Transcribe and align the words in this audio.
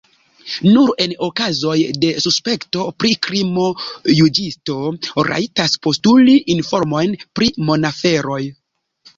Nur 0.75 0.87
en 1.03 1.11
okazoj 1.27 1.75
de 2.05 2.07
suspekto 2.23 2.85
pri 3.03 3.11
krimo 3.27 3.65
juĝisto 4.21 4.79
rajtas 5.29 5.77
postuli 5.85 6.37
informojn 6.57 7.15
pri 7.39 7.53
monaferoj. 7.69 8.43